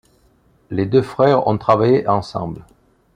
Les 0.71 0.87
deux 0.87 1.03
frères 1.03 1.47
ont 1.47 1.59
travaillé 1.59 2.07
ensemble. 2.07 2.63